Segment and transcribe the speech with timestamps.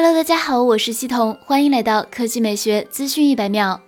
[0.00, 3.80] Hello，大家好，我是西彤，欢迎来到科技美学资讯一百秒。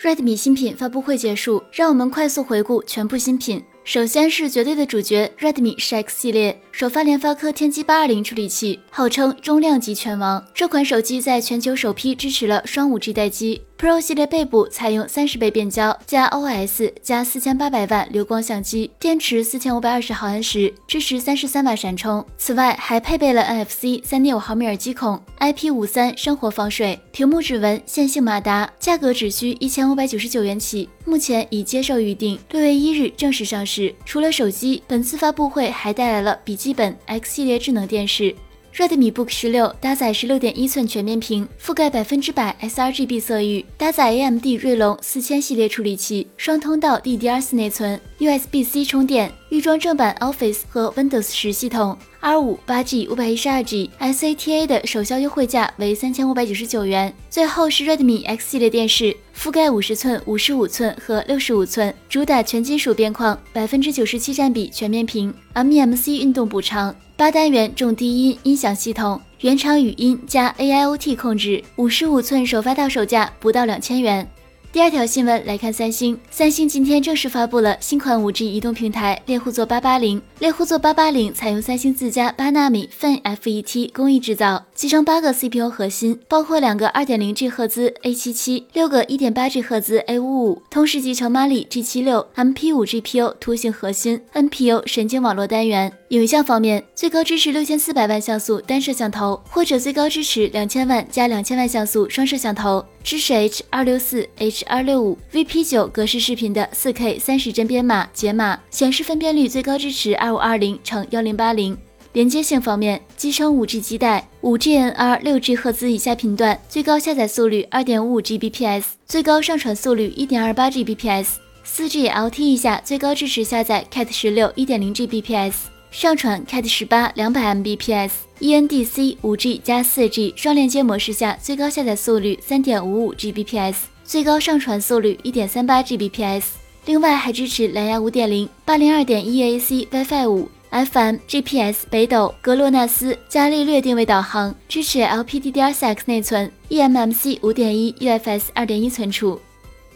[0.00, 3.62] Redmi 新品发布会结束，让我们快速回顾全部新品。
[3.84, 10.42] 首先是绝对的主角 Redmi 10X 系列，首发联发科天玑八二零处理器，号称中量级拳王。
[10.54, 13.60] 这款手机在全球首批支持了双五 G 待机。
[13.78, 22.26] Pro 系列背部采用三十倍变焦加 OS 加四千八百万流光相机，电池四千五百二十毫安时，支持三十三瓦闪充。
[22.36, 33.94] 此外还配备了 NFC 三点五毫米耳机孔，IP 五三生活防水，屏幕指纹线性马达，价格只需一千五百九十九元起，目前已接受预定，六月一日正式上市。
[34.04, 38.34] 除了手机，本次发布会还带来了笔记本 X 系列智能电视。
[38.78, 51.98] Redmi Book 十六搭载十六点一寸全面屏，覆盖百分之百 sRGB 色域，搭载 AMD 锐龙四千系列处理器，双通道 DDR4 内存，USB-C 充电，预装正版 Office 和 Windows 十系统。
[52.20, 57.12] R 五八 G 五百一十二 G SATA 的首销优惠价为三千五百九十九元。
[57.28, 66.94] 最后是 Redmi X 系列电视，覆盖五十寸、五十五寸和六十五寸，主打全金属边框，百分之九十七占比全面屏，MEMC 运动补偿。
[67.18, 74.24] 八单元重低音音响系统，原厂语音加 AIoT 控制，五十五寸首发到手价不到两千元。
[74.70, 76.16] 第二条新闻来看，三星。
[76.30, 80.20] 三星今天正式发布了新款 5G 移动平台猎户座880。
[80.40, 94.86] 猎户座880采用三星自家八纳米 FinFET 工艺制造，集成八个 CPU 核心，包括两个 2.0G 赫兹 A77，六个 1.8G 赫兹 A55，同时集成 Mali G76 MP5 GPU 图形核心，NPU
[94.86, 95.90] 神经网络单元。
[96.08, 104.26] 影像方面，最高支持六千四百万像素单摄像头，或者最高支持两千万加两千万像素双摄像头，支持 H 二六四、
[104.58, 111.78] H 二六五、VP 九格式视频的四 K 三十帧编码解码，显示分辨率最高支持二五二零乘幺零八零。
[112.12, 125.54] 连接性方面，集成五 G 基带，五 GNR 六 G 赫兹以下频段，最高下载速率二点五五 Gbps，最高上传速率一点二八 Gbps，四 G LTE 以下最高支持下载 Cat 十六一点零 Gbps。
[125.90, 133.76] 上传 Cat 十八两百 Mbps，eNDC 五 G 加四 G 双连接模式下，最高下载速率三点五五 Gbps，
[134.08, 136.44] 最高上传速率一点三八 Gbps。
[136.86, 149.38] 另外还支持蓝牙五点零、八零二点一 AC、WiFi 五、FM、GPS、北斗、格洛纳斯、伽利略定位导航，支持 LPDDR4X 内存、eMMC 五点一、UFS 二点一存储。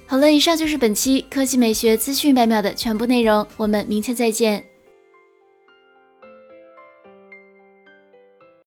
[0.06, 4.62] 好了，以上就是本期科技美学资讯百秒的全部内容，我们明天再见。